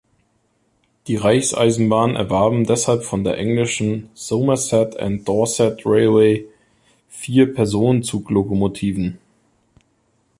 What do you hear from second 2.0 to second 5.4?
erwarben deshalb von der englischen Somerset and